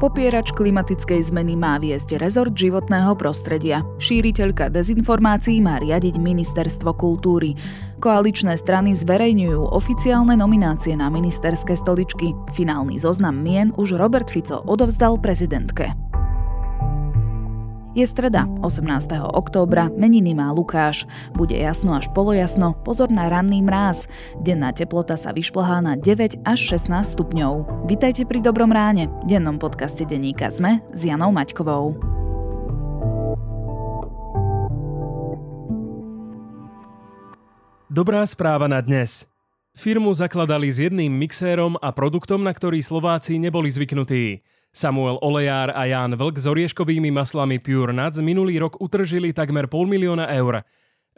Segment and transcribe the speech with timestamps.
[0.00, 3.84] Popierač klimatickej zmeny má viesť rezort životného prostredia.
[4.00, 7.52] Šíriteľka dezinformácií má riadiť ministerstvo kultúry.
[8.00, 12.32] Koaličné strany zverejňujú oficiálne nominácie na ministerské stoličky.
[12.56, 16.09] Finálny zoznam mien už Robert Fico odovzdal prezidentke.
[17.90, 18.86] Je streda, 18.
[19.34, 21.10] októbra, meniny má Lukáš.
[21.34, 24.06] Bude jasno až polojasno, pozor na ranný mráz.
[24.38, 27.66] Denná teplota sa vyšplhá na 9 až 16 stupňov.
[27.90, 31.98] Vítajte pri Dobrom ráne, dennom podcaste denníka ZME s Janou Maťkovou.
[37.90, 39.26] Dobrá správa na dnes.
[39.74, 44.46] Firmu zakladali s jedným mixérom a produktom, na ktorý Slováci neboli zvyknutí.
[44.70, 49.90] Samuel Olejár a Ján Vlk s orieškovými maslami Pure Nuts minulý rok utržili takmer pol
[49.90, 50.62] milióna eur.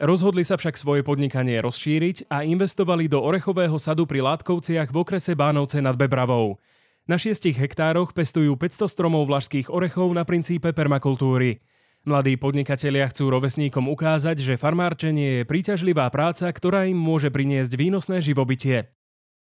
[0.01, 5.37] Rozhodli sa však svoje podnikanie rozšíriť a investovali do orechového sadu pri Látkovciach v okrese
[5.37, 6.57] Bánovce nad Bebravou.
[7.05, 11.61] Na 6 hektároch pestujú 500 stromov vlašských orechov na princípe permakultúry.
[12.09, 18.23] Mladí podnikatelia chcú rovesníkom ukázať, že farmárčenie je príťažlivá práca, ktorá im môže priniesť výnosné
[18.23, 18.89] živobytie.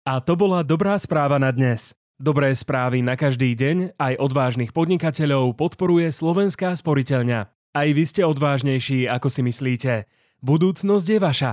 [0.07, 1.98] A to bola dobrá správa na dnes.
[2.19, 7.47] Dobré správy na každý deň aj odvážnych podnikateľov podporuje Slovenská sporiteľňa.
[7.71, 10.03] Aj vy ste odvážnejší, ako si myslíte.
[10.43, 11.53] Budúcnosť je vaša.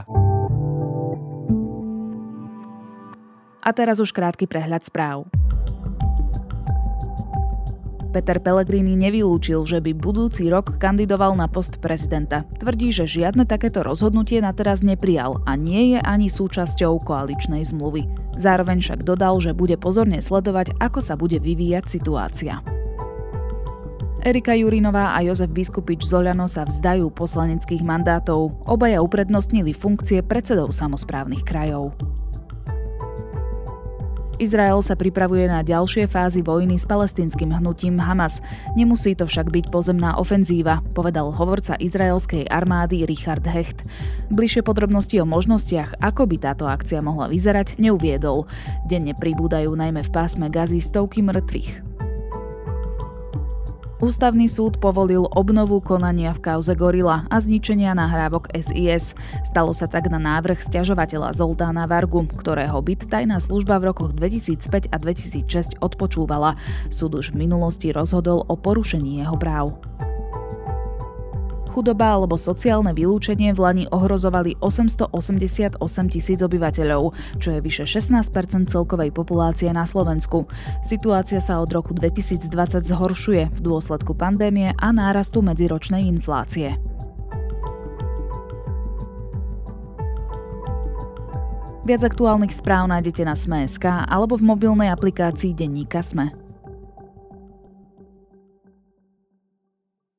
[3.62, 5.30] A teraz už krátky prehľad správ.
[8.16, 12.48] Peter Pellegrini nevylúčil, že by budúci rok kandidoval na post prezidenta.
[12.64, 18.08] Tvrdí, že žiadne takéto rozhodnutie na teraz neprijal a nie je ani súčasťou koaličnej zmluvy.
[18.40, 22.64] Zároveň však dodal, že bude pozorne sledovať, ako sa bude vyvíjať situácia.
[24.24, 28.64] Erika Jurinová a Jozef Biskupič Zoľano sa vzdajú poslaneckých mandátov.
[28.64, 31.92] Obaja uprednostnili funkcie predsedov samozprávnych krajov.
[34.36, 38.44] Izrael sa pripravuje na ďalšie fázy vojny s palestinským hnutím Hamas.
[38.76, 43.88] Nemusí to však byť pozemná ofenzíva, povedal hovorca izraelskej armády Richard Hecht.
[44.28, 48.44] Bližšie podrobnosti o možnostiach, ako by táto akcia mohla vyzerať, neuviedol.
[48.92, 52.05] Denne pribúdajú najmä v pásme Gazy stovky mŕtvych.
[54.04, 59.16] Ústavný súd povolil obnovu konania v kauze Gorila a zničenia nahrávok SIS.
[59.48, 64.92] Stalo sa tak na návrh stiažovateľa Zoltána Vargu, ktorého byt tajná služba v rokoch 2005
[64.92, 66.60] a 2006 odpočúvala.
[66.92, 69.80] Súd už v minulosti rozhodol o porušení jeho práv.
[71.76, 75.76] Chudoba alebo sociálne vylúčenie v Lani ohrozovali 888
[76.08, 77.12] tisíc obyvateľov,
[77.44, 80.48] čo je vyše 16 celkovej populácie na Slovensku.
[80.88, 82.48] Situácia sa od roku 2020
[82.80, 86.80] zhoršuje v dôsledku pandémie a nárastu medziročnej inflácie.
[91.84, 96.45] Viac aktuálnych správ nájdete na Sme.sk alebo v mobilnej aplikácii Denníka Sme.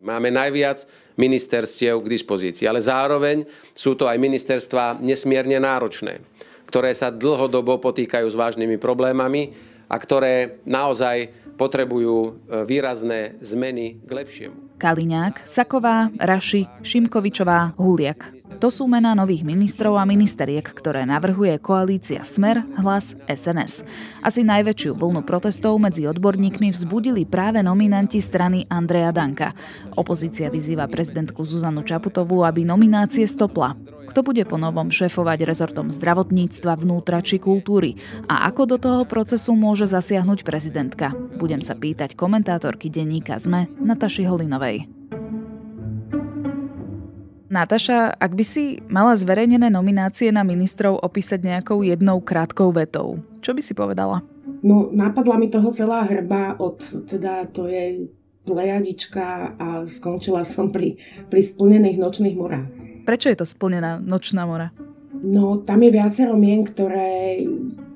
[0.07, 0.87] Máme najviac
[1.19, 3.43] ministerstiev k dispozícii, ale zároveň
[3.75, 6.23] sú to aj ministerstva nesmierne náročné,
[6.71, 9.51] ktoré sa dlhodobo potýkajú s vážnymi problémami
[9.91, 12.31] a ktoré naozaj potrebujú e,
[12.69, 14.57] výrazné zmeny k lepšiemu.
[14.77, 18.36] Kaliňák, Saková, Raši, Šimkovičová, Huliak.
[18.57, 23.85] To sú mená nových ministrov a ministeriek, ktoré navrhuje koalícia Smer, Hlas, SNS.
[24.25, 29.53] Asi najväčšiu vlnu protestov medzi odborníkmi vzbudili práve nominanti strany Andreja Danka.
[29.93, 33.77] Opozícia vyzýva prezidentku Zuzanu Čaputovú, aby nominácie stopla.
[34.09, 38.01] Kto bude po novom šéfovať rezortom zdravotníctva, vnútra či kultúry?
[38.25, 41.13] A ako do toho procesu môže zasiahnuť prezidentka?
[41.37, 44.96] Budem sa pýtať komentátorky denníka ZME Nataši Holinovej.
[47.47, 53.55] Nataša, ak by si mala zverejnené nominácie na ministrov opísať nejakou jednou krátkou vetou, čo
[53.55, 54.19] by si povedala?
[54.67, 58.11] No, napadla mi toho celá hrba od, teda to je
[58.43, 60.99] plejadička a skončila som pri,
[61.31, 62.67] pri splnených nočných morách.
[63.07, 64.75] Prečo je to splnená nočná mora?
[65.15, 67.43] No, tam je viacero mien, ktoré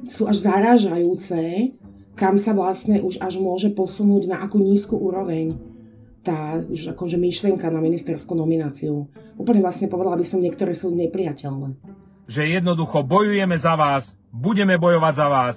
[0.06, 1.75] sú až zarážajúce,
[2.14, 5.69] kam sa vlastne už až môže posunúť na akú nízku úroveň
[6.20, 9.08] tá akože myšlienka na ministerskú nomináciu.
[9.40, 11.81] Úplne vlastne povedala by som, niektoré sú nepriateľné.
[12.28, 15.55] Že jednoducho bojujeme za vás, budeme bojovať za vás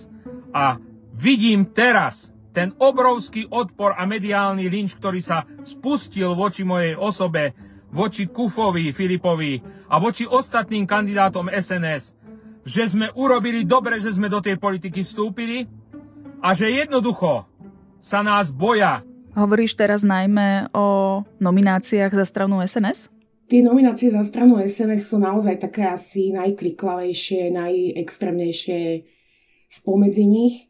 [0.56, 0.80] a
[1.14, 7.54] vidím teraz ten obrovský odpor a mediálny lynč, ktorý sa spustil voči mojej osobe,
[7.94, 12.18] voči Kufovi, Filipovi a voči ostatným kandidátom SNS,
[12.64, 15.68] že sme urobili dobre, že sme do tej politiky vstúpili
[16.40, 17.46] a že jednoducho
[18.00, 19.02] sa nás boja
[19.34, 23.10] Hovoríš teraz najmä o nomináciách za stranu SNS?
[23.50, 29.10] Tie nominácie za stranu SNS sú naozaj také asi najkliklavejšie, najextrémnejšie
[29.74, 30.70] spomedzi nich.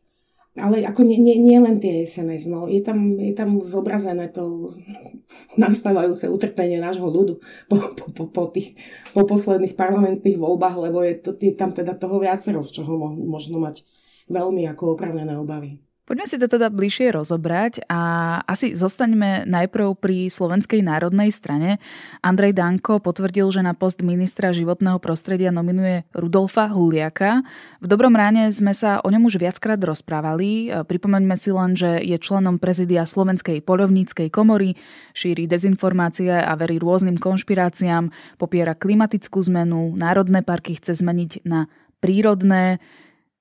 [0.55, 4.71] ale ako nie, nie, nie len tie SNS, no, je tam, je tam zobrazené to
[5.63, 8.79] nastávajúce utrpenie nášho ľudu po, po, po, po, tých,
[9.11, 13.59] po posledných parlamentných voľbách, lebo je, to, je tam teda toho viacero, z čoho možno
[13.59, 13.83] mať
[14.31, 15.83] veľmi ako opravnené obavy.
[16.03, 17.99] Poďme si to teda bližšie rozobrať a
[18.43, 21.79] asi zostaňme najprv pri Slovenskej národnej strane.
[22.19, 27.47] Andrej Danko potvrdil, že na post ministra životného prostredia nominuje Rudolfa Huliaka.
[27.79, 30.75] V dobrom ráne sme sa o ňom už viackrát rozprávali.
[30.75, 34.75] Pripomeňme si len, že je členom prezidia Slovenskej polovníckej komory,
[35.15, 41.71] šíri dezinformácie a verí rôznym konšpiráciám, popiera klimatickú zmenu, národné parky chce zmeniť na
[42.03, 42.83] prírodné.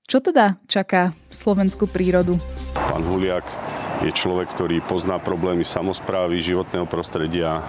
[0.07, 2.37] Čo teda čaká slovenskú prírodu?
[2.75, 3.47] Pán Huliak
[4.03, 7.63] je človek, ktorý pozná problémy samozprávy, životného prostredia,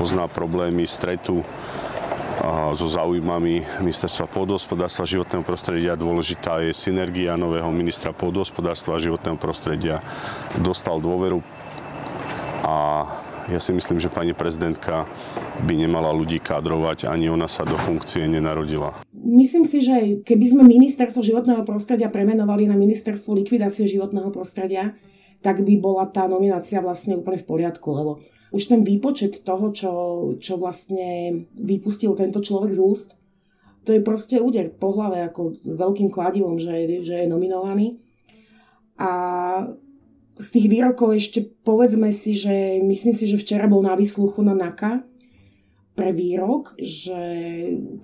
[0.00, 1.44] pozná problémy stretu
[2.76, 5.98] so záujmami ministerstva pôdohospodárstva a životného prostredia.
[5.98, 10.00] Dôležitá je synergia nového ministra pôdohospodárstva a životného prostredia.
[10.56, 11.44] Dostal dôveru
[12.64, 13.06] a
[13.46, 15.06] ja si myslím, že pani prezidentka
[15.62, 19.05] by nemala ľudí kádrovať, ani ona sa do funkcie nenarodila.
[19.26, 24.94] Myslím si, že keby sme ministerstvo životného prostredia premenovali na ministerstvo likvidácie životného prostredia,
[25.42, 28.22] tak by bola tá nominácia vlastne úplne v poriadku, lebo
[28.54, 29.92] už ten výpočet toho, čo,
[30.38, 33.08] čo vlastne vypustil tento človek z úst,
[33.82, 37.98] to je proste úder po hlave ako veľkým kladivom, že, že je nominovaný.
[38.98, 39.10] A
[40.36, 44.58] z tých výrokov ešte povedzme si, že myslím si, že včera bol na výsluchu na
[44.58, 45.06] NAKA
[45.96, 47.16] pre výrok, že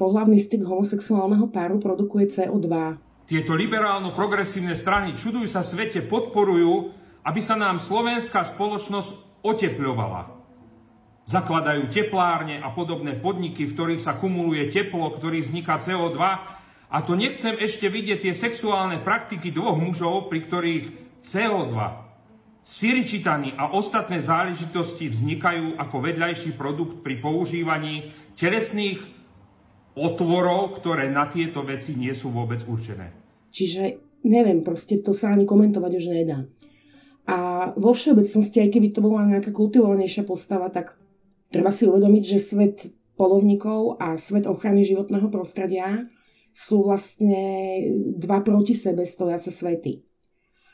[0.01, 2.97] pohlavný styk homosexuálneho páru produkuje CO2.
[3.29, 6.91] Tieto liberálno-progresívne strany, čudujú sa svete, podporujú,
[7.23, 10.43] aby sa nám slovenská spoločnosť otepľovala.
[11.23, 16.19] Zakladajú teplárne a podobné podniky, v ktorých sa kumuluje teplo, ktorých vzniká CO2.
[16.93, 20.85] A to nechcem ešte vidieť tie sexuálne praktiky dvoch mužov, pri ktorých
[21.23, 22.02] CO2
[22.63, 29.03] Siričitany a ostatné záležitosti vznikajú ako vedľajší produkt pri používaní telesných
[29.99, 33.11] otvorov, ktoré na tieto veci nie sú vôbec určené.
[33.51, 36.47] Čiže neviem, proste to sa ani komentovať už nedá.
[37.27, 40.95] A vo všeobecnosti, aj keby to bola nejaká kultivovanejšia postava, tak
[41.51, 42.77] treba si uvedomiť, že svet
[43.19, 46.03] polovníkov a svet ochrany životného prostredia
[46.55, 47.43] sú vlastne
[48.19, 50.12] dva proti sebe stojace svety.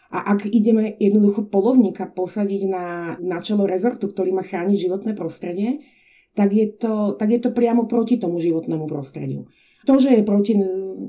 [0.09, 2.87] A ak ideme jednoducho polovníka posadiť na,
[3.21, 5.85] na čelo rezortu, ktorý má chrániť životné prostredie,
[6.33, 9.45] tak je, to, tak je to priamo proti tomu životnému prostrediu.
[9.85, 10.57] To, že je proti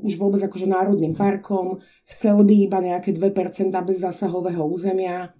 [0.03, 5.31] už vôbec akože národným parkom, chcel by iba nejaké 2% bez zásahového územia.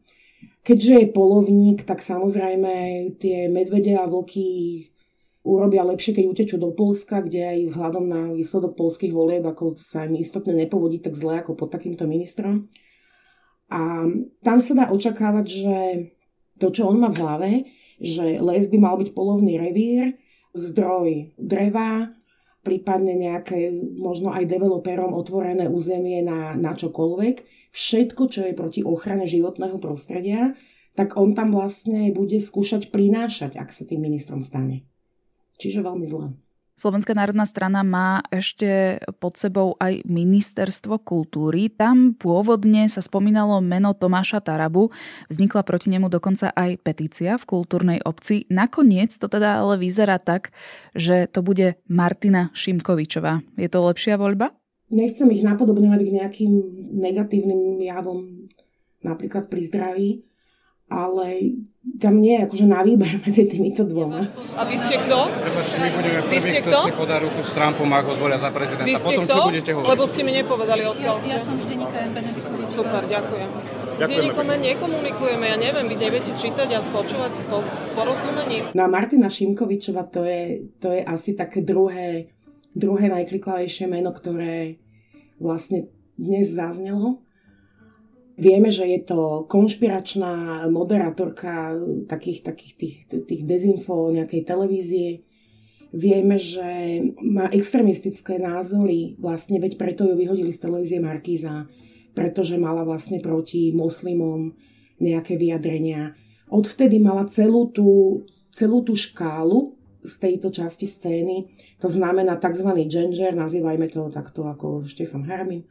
[0.64, 2.74] Keďže je polovník, tak samozrejme
[3.20, 4.48] tie medvede a vlky
[5.44, 10.06] urobia lepšie, keď utečú do Polska, kde aj vzhľadom na výsledok polských volieb, ako sa
[10.06, 12.68] im istotne nepovodí tak zle ako pod takýmto ministrom.
[13.69, 14.06] A
[14.42, 15.77] tam sa dá očakávať, že
[16.57, 17.51] to, čo on má v hlave,
[18.01, 20.18] že les by mal byť polovný revír,
[20.57, 22.10] zdroj dreva,
[22.66, 27.69] prípadne nejaké možno aj developerom otvorené územie na, na čokoľvek.
[27.71, 30.57] Všetko, čo je proti ochrane životného prostredia,
[30.98, 34.83] tak on tam vlastne bude skúšať prinášať, ak sa tým ministrom stane.
[35.62, 36.36] Čiže veľmi zle.
[36.80, 41.68] Slovenská národná strana má ešte pod sebou aj ministerstvo kultúry.
[41.68, 44.88] Tam pôvodne sa spomínalo meno Tomáša Tarabu.
[45.28, 48.48] Vznikla proti nemu dokonca aj petícia v kultúrnej obci.
[48.48, 50.56] Nakoniec to teda ale vyzerá tak,
[50.95, 53.44] že to bude Martina Šimkovičová.
[53.59, 54.56] Je to lepšia voľba?
[54.88, 56.52] Nechcem ich napodobňovať k nejakým
[56.95, 58.48] negatívnym javom,
[59.04, 60.09] napríklad pri zdraví,
[60.90, 61.56] ale
[62.02, 64.19] tam nie je akože na výber medzi týmito dvoma.
[64.58, 65.30] A vy ste kto?
[65.80, 66.78] My budeme prvý, ste kto?
[66.86, 68.90] si podá ruku s Trumpom, ako ho zvolia za prezidenta.
[68.90, 69.34] Vy ste Potom, kto?
[69.34, 69.90] čo budete hovoriť?
[69.94, 71.30] Lebo ste mi nepovedali, odkiaľ ste.
[71.31, 72.68] Ja, ja som z denníka Benediktovič.
[72.68, 73.50] Super, ďakujem.
[74.00, 78.72] S denníkom nekomunikujeme, ja neviem, vy neviete čítať a počúvať s, s porozumením.
[78.72, 82.31] No a Martina Šimkovičova to je, to je asi také druhé,
[82.72, 84.80] druhé najkliklavejšie meno, ktoré
[85.36, 87.19] vlastne dnes zaznelo.
[88.40, 91.76] Vieme, že je to konšpiračná moderátorka
[92.08, 92.96] takých, takých tých,
[93.28, 95.10] tých dezinfo nejakej televízie.
[95.92, 101.68] Vieme, že má extremistické názory, vlastne veď preto ju vyhodili z televízie Markíza,
[102.16, 104.56] pretože mala vlastne proti moslimom
[105.04, 106.16] nejaké vyjadrenia.
[106.48, 108.24] Odvtedy mala celú tú,
[108.56, 112.72] celú tú škálu z tejto časti scény, to znamená tzv.
[112.88, 115.68] ginger, nazývajme to takto ako Štefan Harmin,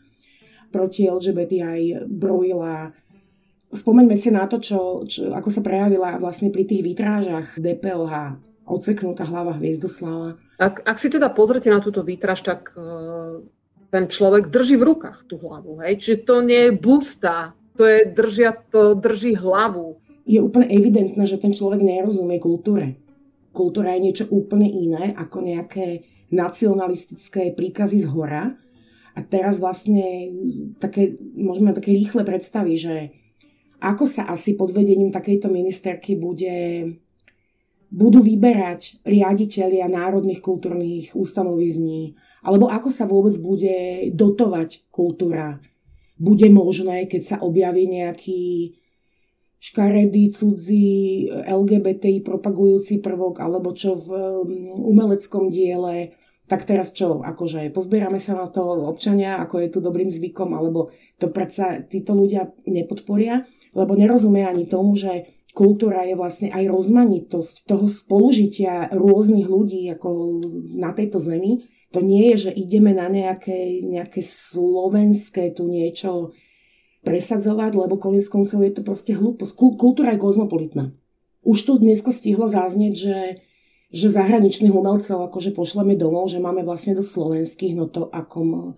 [0.69, 2.93] proti LGBTI brojila.
[3.69, 9.29] Spomeňme si na to, čo, čo, ako sa prejavila vlastne pri tých výtrážach DPOH, odseknutá
[9.29, 10.41] hlava Hviezdoslava.
[10.57, 13.45] Ak, ak si teda pozrite na túto výtraž, tak uh,
[13.93, 15.85] ten človek drží v rukách tú hlavu.
[15.85, 16.01] Hej?
[16.01, 20.03] Čiže to nie je busta to je, držia, to drží hlavu.
[20.27, 22.99] Je úplne evidentné, že ten človek nerozumie kultúre.
[23.55, 28.59] Kultúra je niečo úplne iné ako nejaké nacionalistické príkazy z hora.
[29.19, 30.31] A teraz vlastne
[30.79, 32.97] také, môžeme také rýchle predstavy, že
[33.83, 36.87] ako sa asi pod vedením takejto ministerky bude
[37.89, 42.15] budú vyberať riaditeľia národných kultúrnych ústanovizní,
[42.47, 45.59] alebo ako sa vôbec bude dotovať kultúra.
[46.15, 48.77] Bude možné, keď sa objaví nejaký
[49.59, 56.15] škaredý, cudzí, LGBTI propagujúci prvok, alebo čo v um, umeleckom diele,
[56.49, 60.89] tak teraz čo, akože pozbierame sa na to občania, ako je tu dobrým zvykom, alebo
[61.21, 63.45] to predsa títo ľudia nepodporia,
[63.77, 70.41] lebo nerozumie ani tomu, že kultúra je vlastne aj rozmanitosť toho spolužitia rôznych ľudí ako
[70.79, 71.69] na tejto zemi.
[71.93, 76.37] To nie je, že ideme na nejaké, nejaké slovenské tu niečo
[77.03, 79.53] presadzovať, lebo konec koncov je to proste hlúposť.
[79.57, 80.93] Kultúra je kozmopolitná.
[81.43, 83.19] Už tu dneska stihlo záznieť, že,
[83.89, 88.75] že zahraničných umelcov akože pošleme domov, že máme vlastne do slovenských, no to ako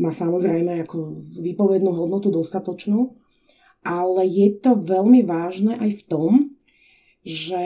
[0.00, 3.20] má samozrejme ako výpovednú hodnotu dostatočnú
[3.84, 6.32] ale je to veľmi vážne aj v tom,
[7.24, 7.64] že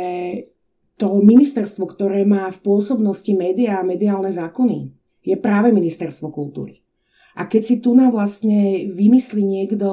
[0.95, 4.95] to ministerstvo, ktoré má v pôsobnosti médiá a mediálne zákony,
[5.27, 6.87] je práve ministerstvo kultúry.
[7.35, 9.89] A keď si tu na vlastne vymyslí niekto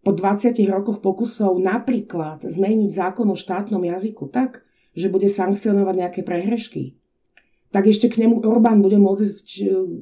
[0.00, 4.64] po 20 rokoch pokusov napríklad zmeniť zákon o štátnom jazyku tak,
[4.94, 6.98] že bude sankcionovať nejaké prehrešky,
[7.68, 9.44] tak ešte k nemu Orbán bude môcť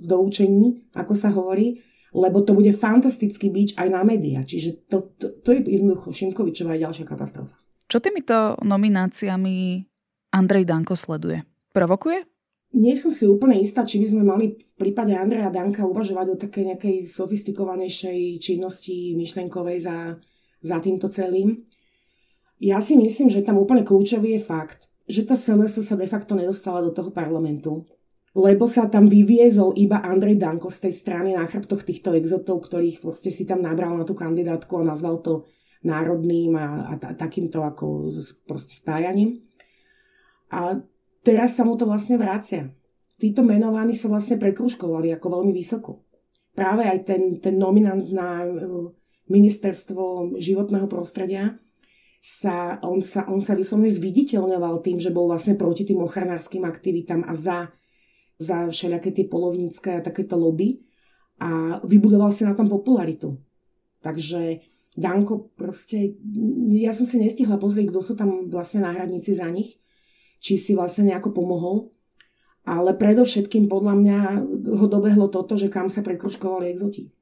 [0.07, 1.83] do učení, ako sa hovorí,
[2.15, 4.47] lebo to bude fantastický byč aj na médiá.
[4.47, 7.59] Čiže to, to, to je jednoducho Šimkovičová je ďalšia katastrofa.
[7.87, 9.85] Čo týmito nomináciami
[10.35, 11.43] Andrej Danko sleduje?
[11.75, 12.25] Provokuje?
[12.75, 16.41] Nie som si úplne istá, či by sme mali v prípade Andreja Danka uvažovať o
[16.41, 20.19] takej nejakej sofistikovanejšej činnosti myšlenkovej za,
[20.61, 21.57] za týmto celým.
[22.57, 26.33] Ja si myslím, že tam úplne kľúčový je fakt, že tá SNS sa de facto
[26.33, 27.85] nedostala do toho parlamentu
[28.37, 33.01] lebo sa tam vyviezol iba Andrej Danko z tej strany na chrbtoch týchto exotov, ktorých
[33.01, 35.49] proste si tam nabral na tú kandidátku a nazval to
[35.81, 38.13] národným a, a, a takýmto ako
[38.45, 39.41] proste spájaním.
[40.53, 40.77] A
[41.25, 42.69] teraz sa mu to vlastne vrácia.
[43.17, 46.05] Títo menovaní sa vlastne prekruškovali ako veľmi vysoko.
[46.53, 48.49] Práve aj ten, ten nominant na e,
[49.33, 51.57] ministerstvo životného prostredia,
[52.27, 57.23] sa, on, sa, on sa vyslovne zviditeľňoval tým, že bol vlastne proti tým ochranárským aktivitám
[57.23, 57.71] a za
[58.37, 60.85] za všelijaké tie polovnícke a takéto lobby
[61.41, 63.41] a vybudoval si na tom popularitu.
[64.05, 64.61] Takže
[64.97, 66.17] Danko proste,
[66.73, 69.77] ja som si nestihla pozrieť, kto sú tam vlastne náhradníci za nich,
[70.41, 71.93] či si vlastne nejako pomohol,
[72.65, 74.19] ale predovšetkým podľa mňa
[74.77, 77.13] ho dobehlo toto, že kam sa prekročkovali exoti.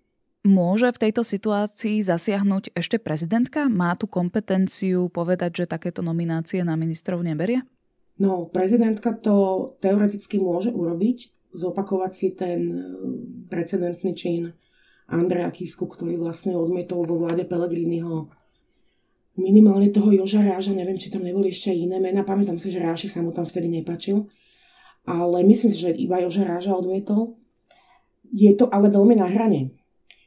[0.44, 3.64] Môže v tejto situácii zasiahnuť ešte prezidentka?
[3.64, 7.64] Má tu kompetenciu povedať, že takéto nominácie na ministrov neberie?
[8.20, 12.80] No, prezidentka to teoreticky môže urobiť, zopakovať si ten e,
[13.48, 14.52] precedentný čin
[15.08, 18.28] Andreja Kisku, ktorý vlastne odmietol vo vláde Pelegriniho
[19.40, 23.10] minimálne toho Joža Ráža, neviem, či tam neboli ešte iné mená, pamätám si, že Ráši
[23.10, 24.30] sa mu tam vtedy nepačil,
[25.08, 27.34] ale myslím si, že iba Joža Ráža odmietol.
[28.28, 29.74] Je to ale veľmi na hrane.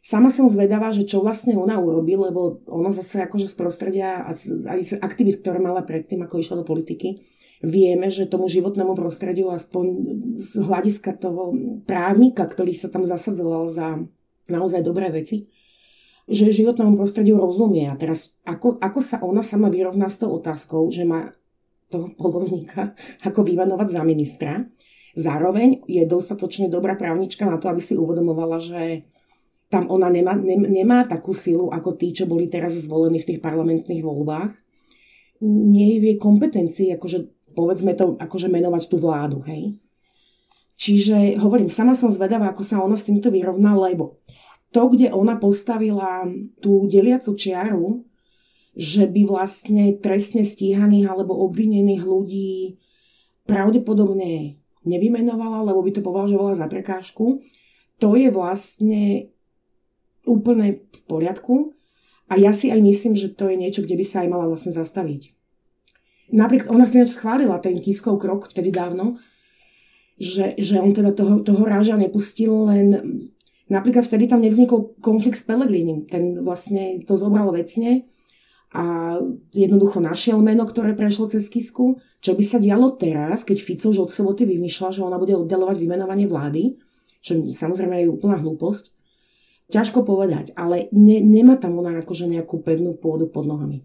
[0.07, 4.31] Sama som zvedavá, že čo vlastne ona urobí, lebo ona zase akože z prostredia a
[4.71, 7.27] aj aktivít, ktoré mala predtým, ako išla do politiky,
[7.59, 9.85] vieme, že tomu životnému prostrediu, aspoň
[10.39, 11.51] z hľadiska toho
[11.83, 13.99] právnika, ktorý sa tam zasadzoval za
[14.47, 15.51] naozaj dobré veci,
[16.23, 17.91] že životnému prostrediu rozumie.
[17.91, 21.35] A teraz, ako, ako sa ona sama vyrovná s tou otázkou, že má
[21.91, 22.95] toho polovníka
[23.27, 24.63] ako vymenovať za ministra,
[25.19, 29.03] zároveň je dostatočne dobrá právnička na to, aby si uvedomovala, že
[29.67, 33.39] tam ona nemá, nem, nemá takú silu ako tí, čo boli teraz zvolení v tých
[33.43, 34.55] parlamentných voľbách.
[35.43, 39.74] Nie je v jej kompetencii akože povedzme to, akože menovať tú vládu, hej.
[40.77, 44.21] Čiže hovorím, sama som zvedavá, ako sa ona s týmto vyrovná, lebo
[44.69, 46.29] to, kde ona postavila
[46.62, 48.05] tú deliacu čiaru,
[48.77, 52.77] že by vlastne trestne stíhaných alebo obvinených ľudí
[53.50, 57.41] pravdepodobne nevymenovala, lebo by to považovala za prekážku,
[57.97, 59.33] to je vlastne
[60.27, 61.74] úplne v poriadku.
[62.27, 64.75] A ja si aj myslím, že to je niečo, kde by sa aj mala vlastne
[64.75, 65.31] zastaviť.
[66.36, 69.15] Napriek, ona si schválila ten Kiskov krok vtedy dávno,
[70.19, 72.86] že, že on teda toho, toho ráža nepustil, len
[73.72, 76.03] napríklad vtedy tam nevznikol konflikt s Pelegrinim.
[76.12, 78.12] Ten vlastne to zobral vecne
[78.75, 79.15] a
[79.55, 82.03] jednoducho našiel meno, ktoré prešlo cez Kisku.
[82.19, 85.79] Čo by sa dialo teraz, keď Fico už od soboty vymýšľa, že ona bude oddelovať
[85.79, 86.75] vymenovanie vlády,
[87.24, 88.96] čo samozrejme je úplná hlúposť,
[89.67, 93.83] Ťažko povedať, ale ne, nemá tam ona akože nejakú pevnú pôdu pod nohami.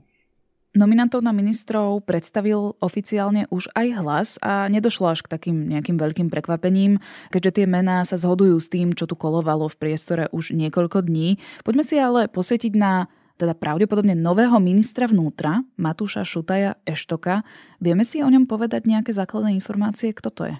[0.72, 6.32] Nominantov na ministrov predstavil oficiálne už aj hlas a nedošlo až k takým nejakým veľkým
[6.32, 6.96] prekvapením,
[7.28, 11.36] keďže tie mená sa zhodujú s tým, čo tu kolovalo v priestore už niekoľko dní.
[11.60, 17.44] Poďme si ale posvetiť na teda pravdepodobne nového ministra vnútra, Matúša Šutaja Eštoka.
[17.76, 20.56] Vieme si o ňom povedať nejaké základné informácie, kto to je?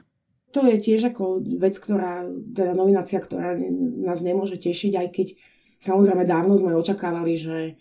[0.53, 3.57] To je tiež ako vec, ktorá, teda nominácia, ktorá
[4.05, 5.29] nás nemôže tešiť, aj keď
[5.81, 7.81] samozrejme dávno sme očakávali, že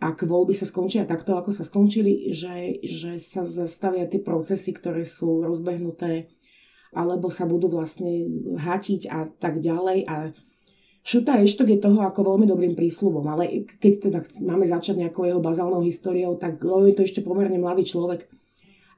[0.00, 5.04] ak voľby sa skončia takto, ako sa skončili, že, že sa zastavia tie procesy, ktoré
[5.04, 6.32] sú rozbehnuté,
[6.96, 8.24] alebo sa budú vlastne
[8.56, 10.08] hatiť a tak ďalej.
[10.08, 10.32] A
[11.04, 15.40] Šuta Eštok je toho ako veľmi dobrým prísľubom, ale keď teda máme začať nejakou jeho
[15.40, 18.24] bazálnou históriou, tak je to ešte pomerne mladý človek,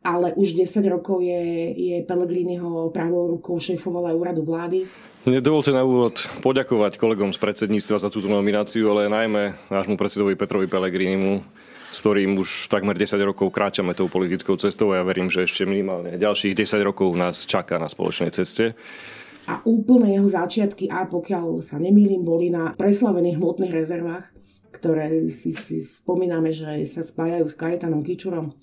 [0.02, 4.90] ale už 10 rokov je, je Pellegriniho pravou rukou šéfovala aj úradu vlády.
[5.22, 10.66] Nedovolte na úvod poďakovať kolegom z predsedníctva za túto nomináciu, ale najmä nášmu predsedovi Petrovi
[10.66, 11.46] Pellegrinimu,
[11.94, 15.62] s ktorým už takmer 10 rokov kráčame tou politickou cestou a ja verím, že ešte
[15.62, 18.74] minimálne ďalších 10 rokov nás čaká na spoločnej ceste.
[19.46, 24.26] A úplne jeho začiatky, a pokiaľ sa nemýlim, boli na preslavených hmotných rezervách,
[24.74, 28.54] ktoré si, si spomíname, že sa spájajú s Kajetanom Kičurom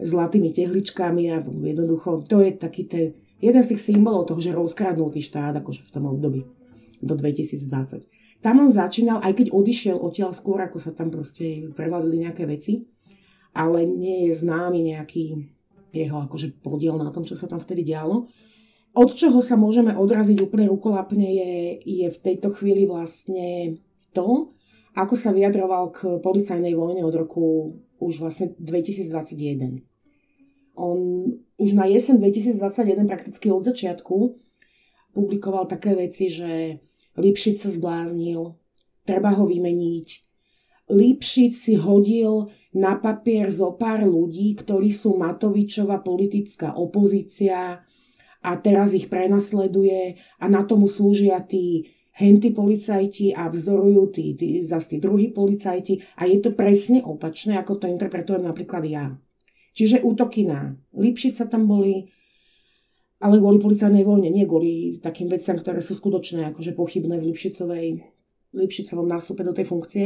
[0.00, 5.24] zlatými tehličkami a jednoducho to je taký ten, jeden z tých symbolov toho, že rozkradnutý
[5.24, 6.44] štát akože v tom období
[7.00, 8.08] do 2020.
[8.44, 12.84] Tam on začínal, aj keď odišiel odtiaľ skôr, ako sa tam proste prevalili nejaké veci,
[13.56, 15.24] ale nie je známy nejaký
[15.96, 18.28] jeho akože podiel na tom, čo sa tam vtedy dialo.
[18.96, 21.52] Od čoho sa môžeme odraziť úplne rukolapne je,
[21.84, 23.80] je v tejto chvíli vlastne
[24.12, 24.56] to,
[24.96, 29.82] ako sa vyjadroval k policajnej vojne od roku už vlastne 2021.
[30.76, 30.98] On
[31.56, 34.36] už na jesen 2021 prakticky od začiatku
[35.16, 36.84] publikoval také veci, že
[37.16, 38.60] Lipšic sa zbláznil,
[39.08, 40.08] treba ho vymeniť.
[40.92, 47.80] Lipšic si hodil na papier zo pár ľudí, ktorí sú Matovičova politická opozícia
[48.44, 54.64] a teraz ich prenasleduje a na tomu slúžia tí henty policajti a vzdorujú tí, tí,
[54.64, 59.12] zase tí druhí policajti a je to presne opačné, ako to interpretujem napríklad ja.
[59.76, 62.08] Čiže útoky na Lipšica tam boli,
[63.20, 67.86] ale kvôli policajnej vojne, nie kvôli takým veciam, ktoré sú skutočné, akože pochybné v Lipšicovej,
[68.56, 70.04] Lipšicovom nástupe do tej funkcie.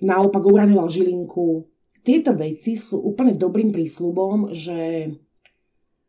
[0.00, 1.68] Naopak obraňoval Žilinku.
[2.00, 5.12] Tieto veci sú úplne dobrým prísľubom, že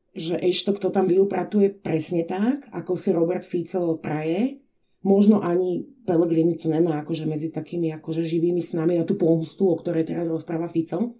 [0.10, 4.58] že ešte kto tam vyupratuje presne tak, ako si Robert Fico praje,
[5.00, 9.80] Možno ani Pelegrini to nemá akože medzi takými akože živými snami na tú pomstu, o
[9.80, 11.16] ktorej teraz rozpráva Fico.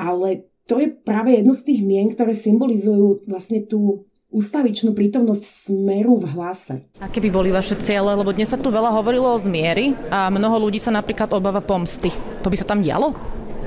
[0.00, 6.14] Ale to je práve jedno z tých mien, ktoré symbolizujú vlastne tú ústavičnú prítomnosť smeru
[6.22, 6.86] v hlase.
[7.02, 8.14] Aké by boli vaše ciele?
[8.14, 12.14] Lebo dnes sa tu veľa hovorilo o zmieri a mnoho ľudí sa napríklad obáva pomsty.
[12.40, 13.10] To by sa tam dialo?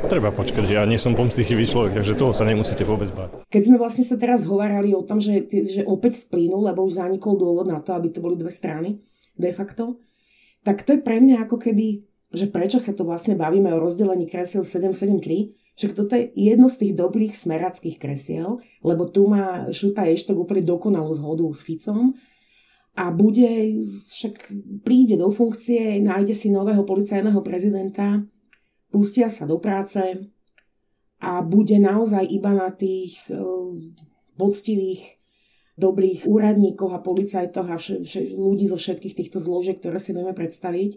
[0.03, 3.47] Treba počkať, ja nie som pomstichivý človek, takže toho sa nemusíte vôbec báť.
[3.47, 7.39] Keď sme vlastne sa teraz hovárali o tom, že, že opäť splínu, lebo už zanikol
[7.39, 8.99] dôvod na to, aby to boli dve strany
[9.39, 10.03] de facto,
[10.67, 12.03] tak to je pre mňa ako keby,
[12.35, 16.83] že prečo sa tu vlastne bavíme o rozdelení kresiel 773, že toto je jedno z
[16.83, 22.13] tých dobrých smerackých kresiel, lebo tu má Šuta Eštok úplne dokonalú zhodu s Ficom
[22.93, 23.81] a bude,
[24.13, 24.51] však
[24.85, 28.21] príde do funkcie, nájde si nového policajného prezidenta,
[28.93, 30.29] pustia sa do práce
[31.17, 33.73] a bude naozaj iba na tých uh,
[34.37, 35.17] poctivých,
[35.73, 40.37] dobrých úradníkoch a policajtoch a vš- vš- ľudí zo všetkých týchto zložiek, ktoré si vieme
[40.37, 40.91] predstaviť,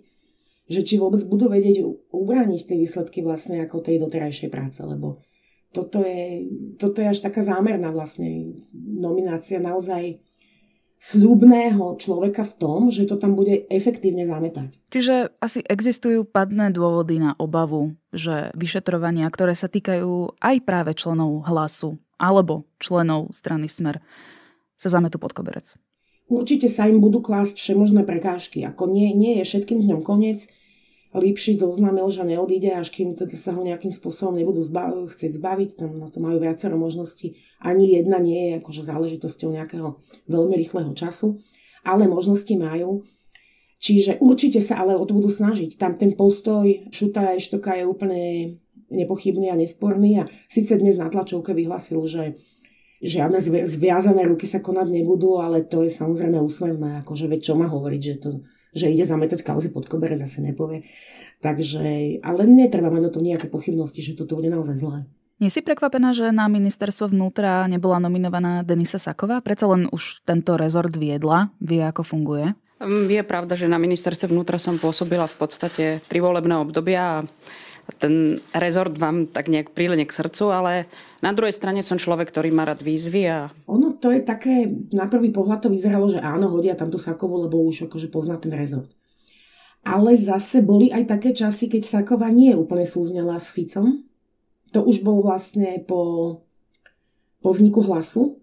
[0.68, 1.80] že či vôbec budú vedieť
[2.12, 5.24] ubrániť tie výsledky vlastne ako tej doterajšej práce, lebo
[5.72, 6.44] toto je,
[6.76, 9.62] toto je až taká zámerná vlastne nominácia.
[9.62, 10.20] Naozaj
[10.96, 14.74] sľubného človeka v tom, že to tam bude efektívne zametať.
[14.90, 21.44] Čiže asi existujú padné dôvody na obavu, že vyšetrovania, ktoré sa týkajú aj práve členov
[21.46, 24.00] hlasu alebo členov strany Smer,
[24.80, 25.76] sa zametú pod koberec.
[26.26, 28.66] Určite sa im budú klásť všemožné prekážky.
[28.66, 30.50] Ako nie, nie je všetkým dňom koniec.
[31.16, 35.70] Lipšic oznámil, že neodíde, až kým teda sa ho nejakým spôsobom nebudú zba- chcieť zbaviť.
[35.81, 37.40] Tam na to majú viacero možností.
[37.59, 39.96] Ani jedna nie je akože záležitosťou nejakého
[40.29, 41.40] veľmi rýchleho času,
[41.88, 43.09] ale možnosti majú.
[43.81, 45.76] Čiže určite sa ale o to budú snažiť.
[45.81, 48.20] Tam ten postoj Šuta Eštoka je úplne
[48.88, 52.40] nepochybný a nesporný a síce dnes na tlačovke vyhlasil, že
[53.02, 57.68] žiadne zviazané ruky sa konať nebudú, ale to je samozrejme úsmevné, akože veď čo má
[57.68, 58.31] hovoriť, že to
[58.72, 60.87] že ide zametať kauzy pod koberec, zase nepovie.
[61.44, 64.98] Takže, ale netreba mať o tom nejaké pochybnosti, že toto bude naozaj zlé.
[65.37, 69.44] Nie si prekvapená, že na ministerstvo vnútra nebola nominovaná Denisa Saková?
[69.44, 72.57] Predsa len už tento rezort viedla, vie ako funguje?
[72.85, 77.24] Je pravda, že na ministerstve vnútra som pôsobila v podstate tri volebné obdobia a
[77.96, 80.72] ten rezort vám tak nejak prílene k srdcu, ale
[81.22, 83.51] na druhej strane som človek, ktorý má rád výzvy a...
[83.70, 87.46] Ono to je také, na prvý pohľad to vyzeralo, že áno, hodia tam tú Sakovu,
[87.46, 88.90] lebo už akože pozná ten rezort.
[89.87, 94.03] Ale zase boli aj také časy, keď Sakova nie úplne súznala s Ficom.
[94.75, 96.42] To už bol vlastne po,
[97.38, 98.42] po vzniku hlasu.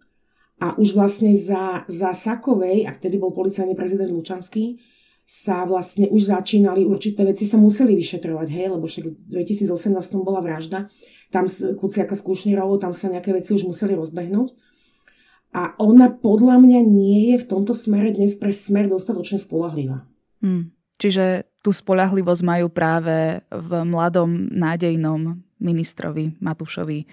[0.64, 4.80] A už vlastne za, za Sakovej, a vtedy bol policajný prezident Lučanský,
[5.24, 10.44] sa vlastne už začínali, určité veci sa museli vyšetrovať, hej, lebo však v 2018 bola
[10.44, 10.92] vražda,
[11.34, 14.54] tam Kuciaka s Kušnírovou, tam sa nejaké veci už museli rozbehnúť.
[15.54, 20.06] A ona podľa mňa nie je v tomto smere dnes pre smer dostatočne spolahlivá.
[20.42, 20.74] Hmm.
[20.98, 27.06] Čiže tú spolahlivosť majú práve v mladom, nádejnom ministrovi Matúšovi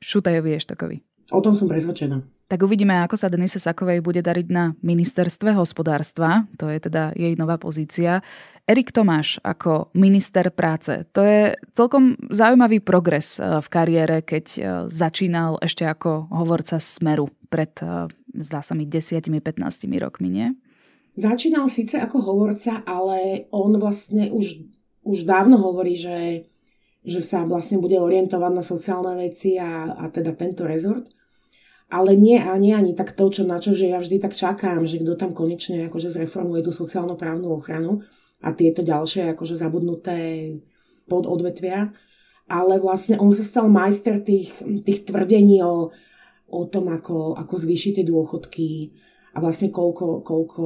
[0.00, 0.96] Šutajovi Eštokovi.
[1.30, 2.39] O tom som presvedčená.
[2.50, 6.50] Tak uvidíme, ako sa Denise Sakovej bude dariť na ministerstve hospodárstva.
[6.58, 8.26] To je teda jej nová pozícia.
[8.66, 11.06] Erik Tomáš ako minister práce.
[11.14, 17.30] To je celkom zaujímavý progres eh, v kariére, keď eh, začínal ešte ako hovorca Smeru
[17.46, 18.10] pred, eh,
[18.42, 19.30] zdá sa mi, 10-15
[20.02, 20.50] rokmi, nie?
[21.14, 24.58] Začínal síce ako hovorca, ale on vlastne už,
[25.06, 26.50] už dávno hovorí, že,
[27.06, 31.19] že sa vlastne bude orientovať na sociálne veci a, a teda tento rezort
[31.90, 35.02] ale nie ani ani tak to, čo, na čo že ja vždy tak čakám, že
[35.02, 38.06] kto tam konečne akože zreformuje tú sociálno-právnu ochranu
[38.40, 40.54] a tieto ďalšie akože zabudnuté
[41.10, 41.90] pododvetvia.
[42.50, 44.50] Ale vlastne on sa stal majster tých,
[44.82, 45.90] tých tvrdení o,
[46.50, 48.70] o tom, ako, ako zvýšiť tie dôchodky
[49.34, 50.62] a vlastne koľko, koľko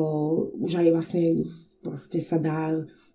[0.64, 1.44] už aj vlastne
[1.84, 2.72] proste sa dá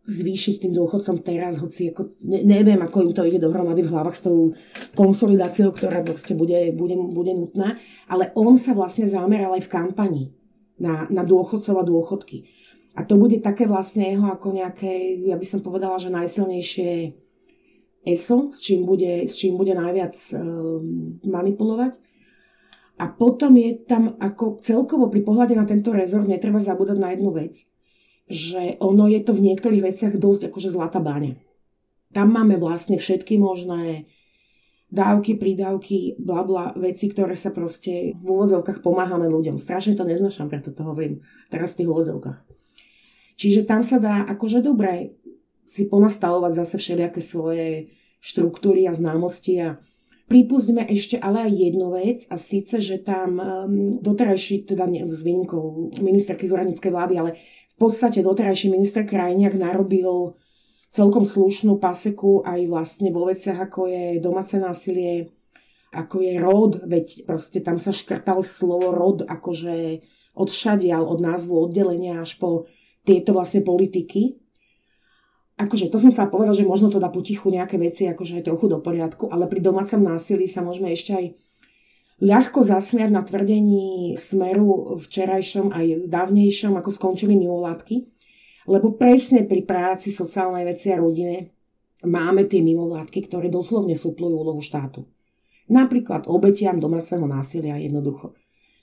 [0.09, 4.17] zvýšiť tým dôchodcom teraz, hoci ako, ne, neviem, ako im to ide dohromady v hlavách
[4.17, 4.57] s tou
[4.97, 7.77] konsolidáciou, ktorá proste bude, bude, bude nutná,
[8.09, 10.23] ale on sa vlastne zameral aj v kampani
[10.81, 12.49] na, na dôchodcov a dôchodky.
[12.97, 17.13] A to bude také vlastne jeho ako nejaké, ja by som povedala, že najsilnejšie
[18.09, 22.01] ESO, s čím bude, s čím bude najviac um, manipulovať.
[22.99, 27.31] A potom je tam ako celkovo pri pohľade na tento rezort netreba zabúdať na jednu
[27.31, 27.68] vec
[28.29, 31.35] že ono je to v niektorých veciach dosť akože zlatá báňa.
[32.13, 34.05] Tam máme vlastne všetky možné
[34.89, 39.61] dávky, prídavky, bla bla, veci, ktoré sa proste v úvodzovkách pomáhame ľuďom.
[39.61, 42.39] Strašne to neznašam, preto to hovorím teraz v tých úvodzovkách.
[43.37, 45.17] Čiže tam sa dá akože dobre
[45.65, 49.77] si ponastavovať zase všelijaké svoje štruktúry a známosti a
[50.29, 55.25] Pripustíme ešte ale aj jednu vec a síce, že tam um, doterajší, teda nie, s
[55.25, 57.33] výnimkou ministerky z vlády, ale
[57.79, 60.35] podstate doterajší minister Krajniak narobil
[60.91, 65.31] celkom slušnú paseku aj vlastne vo veciach, ako je domáce násilie,
[65.93, 70.05] ako je rod, veď proste tam sa škrtal slovo rod, akože
[70.37, 72.69] odšadial od názvu oddelenia až po
[73.05, 74.37] tieto vlastne politiky.
[75.59, 78.65] Akože to som sa povedal, že možno to dá potichu nejaké veci, akože aj trochu
[78.71, 81.25] do poriadku, ale pri domácom násilí sa môžeme ešte aj
[82.19, 87.95] ľahko zasmiať na tvrdení Smeru včerajšom aj dávnejšom, ako skončili mimovládky,
[88.69, 91.55] lebo presne pri práci sociálnej veci a rodine
[92.05, 95.07] máme tie mimovládky, ktoré doslovne súplujú úlohu štátu.
[95.69, 98.33] Napríklad obetiam domáceho násilia jednoducho.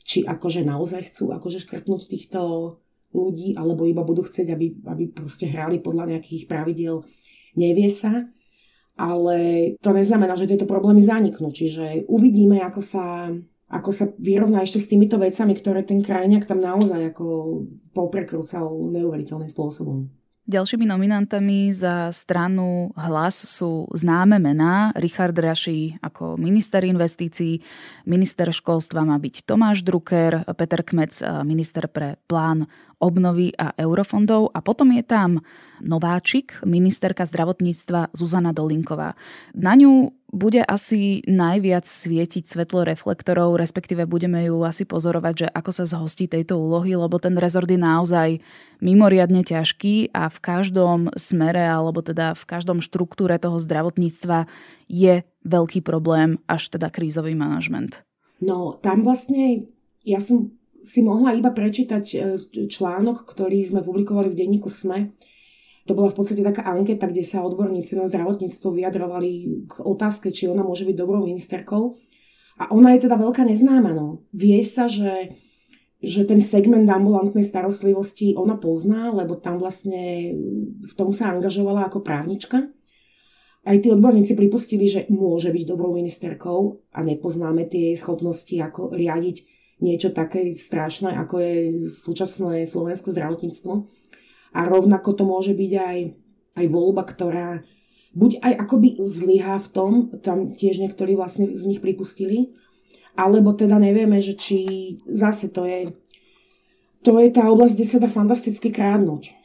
[0.06, 2.40] Či akože naozaj chcú akože škrtnúť týchto
[3.10, 7.02] ľudí, alebo iba budú chcieť, aby, aby proste hrali podľa nejakých pravidiel,
[7.58, 8.30] nevie sa
[8.96, 9.36] ale
[9.84, 11.52] to neznamená, že tieto problémy zaniknú.
[11.52, 13.28] Čiže uvidíme, ako sa,
[13.68, 17.24] ako sa vyrovná ešte s týmito vecami, ktoré ten krajňak tam naozaj ako
[17.92, 20.08] poprekrúcal neuveriteľným spôsobom.
[20.46, 24.94] Ďalšími nominantami za stranu Hlas sú známe mená.
[24.94, 27.58] Richard Raši ako minister investícií,
[28.06, 34.64] minister školstva má byť Tomáš Drucker, Peter Kmec, minister pre plán obnovy a eurofondov a
[34.64, 35.44] potom je tam
[35.84, 39.12] nováčik, ministerka zdravotníctva Zuzana Dolinková.
[39.52, 45.70] Na ňu bude asi najviac svietiť svetlo reflektorov, respektíve budeme ju asi pozorovať, že ako
[45.72, 48.40] sa zhostí tejto úlohy, lebo ten rezort je naozaj
[48.80, 54.48] mimoriadne ťažký a v každom smere, alebo teda v každom štruktúre toho zdravotníctva
[54.88, 58.02] je veľký problém, až teda krízový manažment.
[58.42, 59.64] No, tam vlastne
[60.04, 60.52] ja som
[60.86, 62.16] si mohla iba prečítať e,
[62.70, 65.18] článok, ktorý sme publikovali v denníku SME.
[65.90, 69.30] To bola v podstate taká anketa, kde sa odborníci na zdravotníctvo vyjadrovali
[69.66, 71.98] k otázke, či ona môže byť dobrou ministerkou.
[72.62, 73.94] A ona je teda veľká neznáma.
[73.94, 74.26] No.
[74.30, 75.38] Vie sa, že,
[76.02, 80.34] že ten segment ambulantnej starostlivosti ona pozná, lebo tam vlastne
[80.82, 82.66] v tom sa angažovala ako právnička.
[83.66, 88.94] Aj tí odborníci pripustili, že môže byť dobrou ministerkou a nepoznáme tie jej schopnosti, ako
[88.94, 91.54] riadiť niečo také strašné, ako je
[91.92, 93.72] súčasné slovenské zdravotníctvo.
[94.56, 95.98] A rovnako to môže byť aj,
[96.56, 97.60] aj voľba, ktorá
[98.16, 99.92] buď aj akoby zlyhá v tom,
[100.24, 102.56] tam tiež niektorí vlastne z nich pripustili,
[103.12, 104.58] alebo teda nevieme, že či
[105.04, 105.92] zase to je,
[107.04, 109.36] to je tá oblasť, kde sa dá fantasticky krádnuť.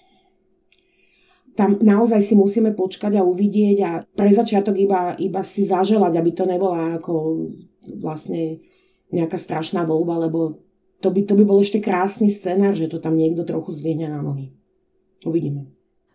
[1.59, 6.31] Tam naozaj si musíme počkať a uvidieť a pre začiatok iba, iba si zaželať, aby
[6.31, 7.43] to nebola ako
[7.99, 8.63] vlastne
[9.11, 10.59] nejaká strašná voľba, lebo
[11.01, 14.21] to by, to by bol ešte krásny scenár, že to tam niekto trochu zdvihne na
[14.21, 14.53] nohy.
[15.25, 15.69] Uvidíme.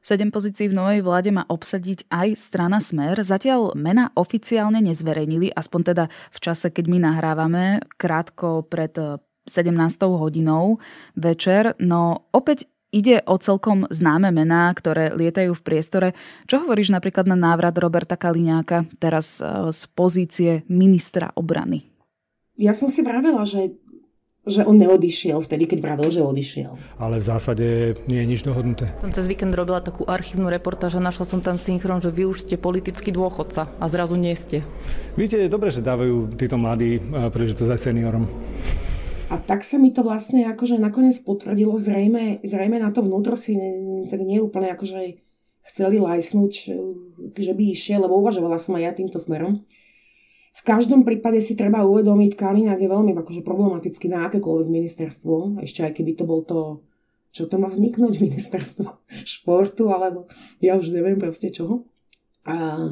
[0.07, 3.19] Sedem pozícií v novej vláde má obsadiť aj strana Smer.
[3.19, 7.65] Zatiaľ mena oficiálne nezverejnili, aspoň teda v čase, keď my nahrávame,
[7.99, 9.67] krátko pred 17.
[10.07, 10.79] hodinou
[11.19, 11.75] večer.
[11.83, 16.09] No opäť Ide o celkom známe mená, ktoré lietajú v priestore.
[16.47, 21.96] Čo hovoríš napríklad na návrat Roberta Kaliňáka teraz e, z pozície ministra obrany?
[22.57, 23.77] Ja som si vravela, že
[24.47, 26.79] že on neodišiel vtedy, keď vravel, že odišiel.
[27.03, 27.67] Ale v zásade
[28.07, 28.87] nie je nič dohodnuté.
[29.03, 32.47] Som cez víkend robila takú archívnu reportáž a našla som tam synchron, že vy už
[32.47, 34.63] ste politický dôchodca a zrazu nie ste.
[35.19, 38.31] Viete, je dobre, že dávajú títo mladí e, príležitosť aj seniorom.
[39.35, 43.59] A tak sa mi to vlastne akože nakoniec potvrdilo, zrejme, zrejme na to vnútro si
[43.59, 45.19] ne, tak nie úplne akože
[45.67, 46.53] chceli lajsnúť,
[47.35, 49.67] že by išiel, lebo uvažovala som aj ja týmto smerom.
[50.57, 55.85] V každom prípade si treba uvedomiť, Kaliňák je veľmi akože problematický na akékoľvek ministerstvo, ešte
[55.85, 56.81] aj keby to bol to,
[57.29, 60.25] čo to má vzniknúť, ministerstvo športu, alebo
[60.65, 61.85] ja už neviem proste čoho.
[62.49, 62.89] A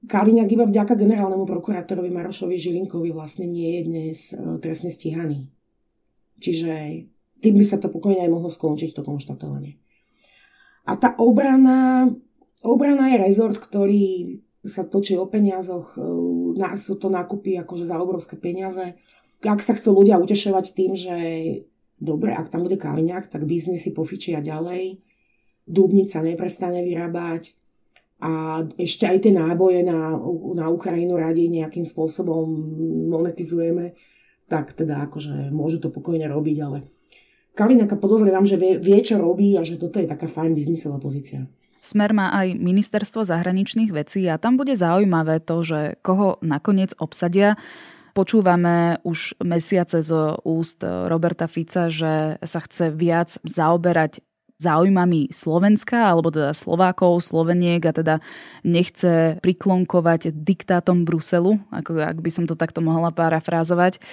[0.00, 5.52] Kaliňák iba vďaka generálnemu prokurátorovi Marošovi Žilinkovi vlastne nie je dnes e, trestne stíhaný.
[6.40, 7.04] Čiže
[7.44, 9.76] tým by sa to pokojne aj mohlo skončiť, to konštatovanie.
[10.88, 12.08] A tá obrana,
[12.64, 18.36] obrana je rezort, ktorý sa točí o peniazoch, e, sú to nákupy akože za obrovské
[18.36, 18.96] peniaze.
[19.40, 21.16] Ak sa chcú ľudia utešovať tým, že
[21.96, 25.00] dobre, ak tam bude Kaliňák, tak biznisy pofičia ďalej,
[25.70, 27.54] Dúbnica neprestane vyrábať,
[28.20, 30.12] a ešte aj tie náboje na,
[30.52, 32.44] na Ukrajinu radi nejakým spôsobom
[33.08, 33.96] monetizujeme,
[34.44, 36.84] tak teda akože môžu to pokojne robiť, ale
[37.56, 41.48] Kaliňaka podozrievam, že vie, vie, čo robí a že toto je taká fajn biznisová pozícia.
[41.80, 47.56] Smer má aj ministerstvo zahraničných vecí a tam bude zaujímavé to, že koho nakoniec obsadia.
[48.12, 54.20] Počúvame už mesiace z úst Roberta Fica, že sa chce viac zaoberať
[54.60, 58.20] záujmami Slovenska, alebo teda Slovákov, Sloveniek a teda
[58.60, 64.04] nechce priklonkovať diktátom Bruselu, ako ak by som to takto mohla parafrázovať.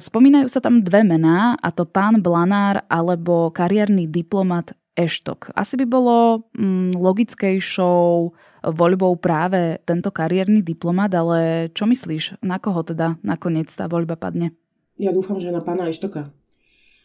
[0.00, 5.56] Spomínajú sa tam dve mená, a to pán Blanár alebo kariérny diplomat Eštok.
[5.56, 12.84] Asi by bolo mm, logickejšou voľbou práve tento kariérny diplomat, ale čo myslíš, na koho
[12.84, 14.52] teda nakoniec tá voľba padne?
[15.00, 16.30] Ja dúfam, že na pána Eštoka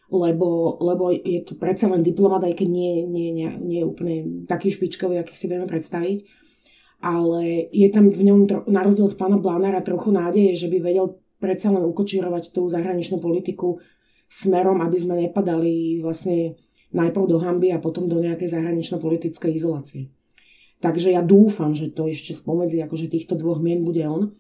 [0.08, 4.16] lebo, lebo je to predsa len diplomat, aj keď nie, nie, nie, nie je úplne
[4.48, 6.24] taký špičkový, aký si vieme predstaviť.
[7.04, 8.40] Ale je tam v ňom,
[8.72, 13.22] na rozdiel od pána Blanára, trochu nádeje, že by vedel predsa len ukočírovať tú zahraničnú
[13.22, 13.78] politiku
[14.32, 16.58] smerom, aby sme nepadali vlastne
[16.92, 20.12] najprv do hamby a potom do nejakej zahranično-politickej izolácie.
[20.78, 24.38] Takže ja dúfam, že to ešte spomedzi akože týchto dvoch mien bude on,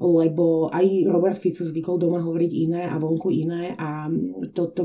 [0.00, 4.08] lebo aj Robert Fico zvykol doma hovoriť iné a vonku iné a
[4.54, 4.82] to, to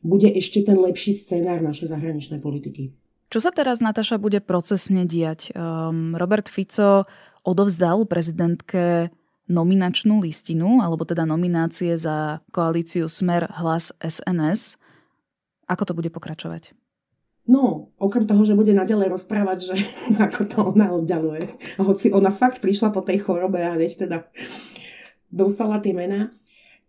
[0.00, 2.94] bude ešte ten lepší scénár našej zahraničnej politiky.
[3.26, 5.50] Čo sa teraz, Nataša, bude procesne diať?
[5.50, 7.10] Um, Robert Fico
[7.42, 9.10] odovzdal prezidentke
[9.50, 14.78] nominačnú listinu, alebo teda nominácie za koalíciu Smer Hlas SNS.
[15.66, 16.74] Ako to bude pokračovať?
[17.46, 19.76] No, okrem toho, že bude naďalej rozprávať, že
[20.26, 21.78] ako to ona oddialuje.
[21.78, 24.26] Hoci ona fakt prišla po tej chorobe a než teda
[25.30, 26.34] dostala tie mená,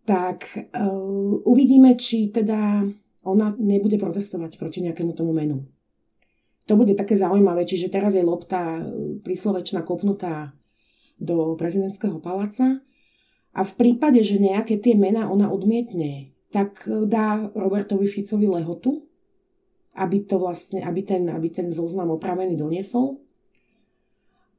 [0.08, 2.86] tak uh, uvidíme, či teda
[3.28, 5.68] ona nebude protestovať proti nejakému tomu menu.
[6.68, 8.84] To bude také zaujímavé, čiže teraz je lopta e,
[9.24, 10.52] príslovečná kopnutá
[11.16, 12.84] do prezidentského paláca
[13.56, 19.04] a v prípade, že nejaké tie mená ona odmietne, tak e, dá Robertovi Ficovi lehotu,
[19.98, 23.18] aby, to vlastne, aby, ten, aby ten zoznam opravený doniesol.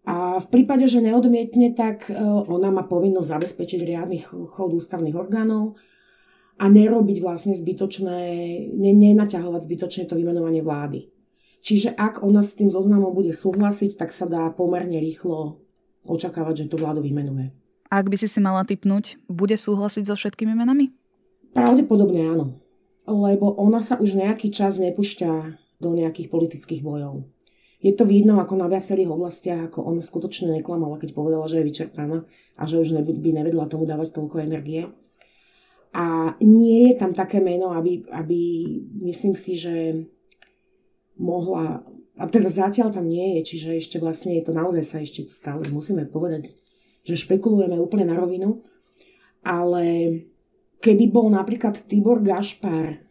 [0.09, 2.17] A v prípade, že neodmietne, tak e,
[2.49, 5.79] ona má povinnosť zabezpečiť riadny chod ústavných orgánov,
[6.59, 8.21] a nerobiť vlastne zbytočné,
[8.75, 11.07] ne, nenaťahovať zbytočne to vymenovanie vlády.
[11.63, 15.63] Čiže ak ona s tým zoznamom bude súhlasiť, tak sa dá pomerne rýchlo
[16.07, 17.55] očakávať, že to vládu vymenuje.
[17.89, 20.93] Ak by si si mala typnúť, bude súhlasiť so všetkými menami?
[21.53, 22.47] Pravdepodobne áno.
[23.09, 25.33] Lebo ona sa už nejaký čas nepúšťa
[25.81, 27.25] do nejakých politických bojov.
[27.79, 31.69] Je to vidno ako na viacerých oblastiach, ako ona skutočne neklamala, keď povedala, že je
[31.71, 32.27] vyčerpaná
[32.59, 34.91] a že už by nevedla tomu dávať toľko energie
[35.95, 38.41] A nie je tam také meno, aby, aby
[39.07, 39.95] myslím si, že
[41.15, 41.87] mohla,
[42.19, 45.63] a teda zatiaľ tam nie je, čiže ešte vlastne je to naozaj sa ešte stále
[45.71, 46.51] musíme povedať,
[47.07, 48.67] že špekulujeme úplne na rovinu,
[49.47, 50.11] ale
[50.79, 53.03] keby bol napríklad Tibor Gašpar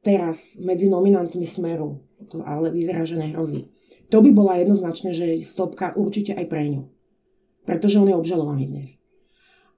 [0.00, 2.00] teraz medzi nominantmi Smeru,
[2.32, 3.68] to ale vyzerá, že nehrozí,
[4.10, 6.82] to by bola jednoznačne, že stopka určite aj pre ňu.
[7.62, 8.90] Pretože on je obžalovaný dnes.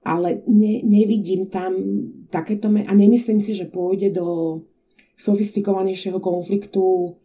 [0.01, 1.75] Ale ne, nevidím tam
[2.33, 2.67] takéto...
[2.67, 4.59] Me- a nemyslím si, že pôjde do
[5.15, 7.15] sofistikovanejšieho konfliktu,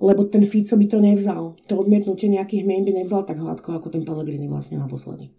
[0.00, 1.60] lebo ten Fico by to nevzal.
[1.68, 5.30] To odmietnutie nejakých mien by nevzal tak hladko, ako ten Pellegrini vlastne naposledy.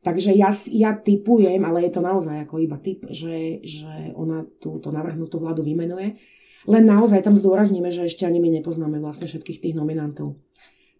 [0.00, 4.88] Takže ja, ja typujem, ale je to naozaj ako iba typ, že, že ona túto
[4.88, 6.16] navrhnutú vládu vymenuje.
[6.64, 10.40] Len naozaj tam zdôrazníme, že ešte ani my nepoznáme vlastne všetkých tých nominantov.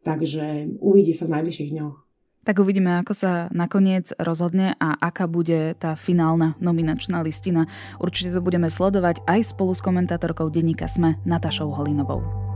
[0.04, 1.96] Takže uvidí sa v najbližších dňoch.
[2.40, 7.68] Tak uvidíme, ako sa nakoniec rozhodne a aká bude tá finálna nominačná listina.
[8.00, 12.49] Určite to budeme sledovať aj spolu s komentátorkou denníka SME Natašou Holinovou.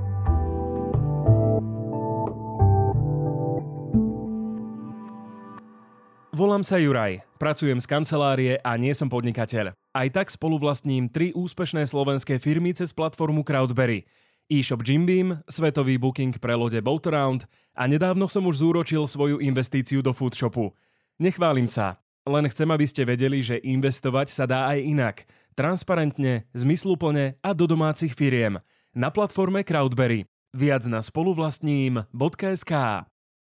[6.35, 9.71] Volám sa Juraj, pracujem z kancelárie a nie som podnikateľ.
[9.95, 14.03] Aj tak spoluvlastním tri úspešné slovenské firmy cez platformu Crowdberry.
[14.51, 17.47] E-shop Jim Beam, svetový booking pre lode Boataround
[17.79, 20.75] a nedávno som už zúročil svoju investíciu do foodshopu.
[21.23, 25.17] Nechválim sa, len chcem, aby ste vedeli, že investovať sa dá aj inak.
[25.55, 28.59] Transparentne, zmysluplne a do domácich firiem.
[28.91, 30.27] Na platforme Crowdberry.
[30.51, 32.75] Viac na spoluvlastním.sk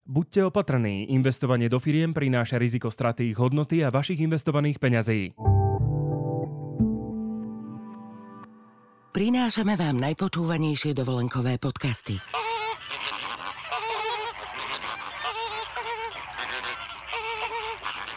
[0.01, 5.37] Buďte opatrní, investovanie do firiem prináša riziko straty ich hodnoty a vašich investovaných peňazí.
[9.11, 12.17] Prinášame vám najpočúvanejšie dovolenkové podcasty.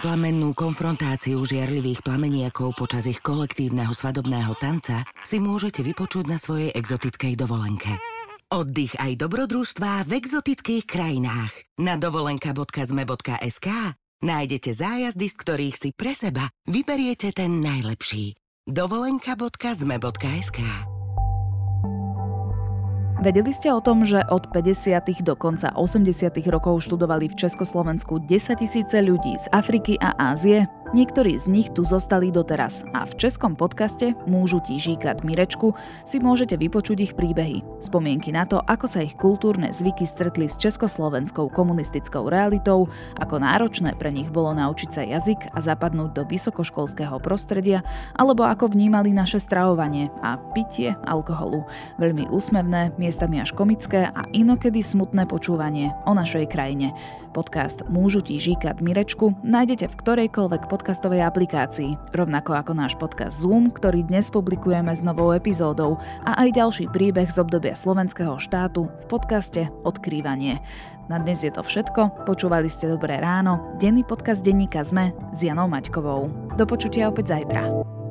[0.05, 7.41] Plamennú konfrontáciu žiarlivých plameniakov počas ich kolektívneho svadobného tanca si môžete vypočuť na svojej exotickej
[7.41, 8.14] dovolenke.
[8.55, 11.51] Oddych aj dobrodružstvá v exotických krajinách.
[11.75, 13.69] Na dovolenka.zme.sk
[14.23, 18.39] nájdete zájazdy, z ktorých si pre seba vyberiete ten najlepší.
[18.71, 20.59] dovolenka.zme.sk
[23.27, 25.03] Vedeli ste o tom, že od 50.
[25.27, 26.31] do konca 80.
[26.47, 30.71] rokov študovali v Československu 10 tisíce ľudí z Afriky a Ázie?
[30.95, 35.75] Niektorí z nich tu zostali doteraz a v českom podcaste Môžu ti žíkať Mirečku
[36.07, 40.55] si môžete vypočuť ich príbehy, spomienky na to, ako sa ich kultúrne zvyky stretli s
[40.55, 42.87] československou komunistickou realitou,
[43.19, 47.83] ako náročné pre nich bolo naučiť sa jazyk a zapadnúť do vysokoškolského prostredia,
[48.15, 51.67] alebo ako vnímali naše stravovanie a pitie alkoholu.
[51.99, 56.95] Veľmi úsmevné, miestami až komické a inokedy smutné počúvanie o našej krajine.
[57.35, 63.75] Podcast Môžu ti žíkať Mirečku nájdete v ktorejkoľvek podcastovej aplikácii, rovnako ako náš podcast Zoom,
[63.75, 69.05] ktorý dnes publikujeme s novou epizódou a aj ďalší príbeh z obdobia slovenského štátu v
[69.11, 70.63] podcaste Odkrývanie.
[71.11, 75.67] Na dnes je to všetko, počúvali ste Dobré ráno, denný podcast denníka ZME s Janou
[75.67, 76.55] Maťkovou.
[76.55, 78.04] Do počutia opäť zajtra.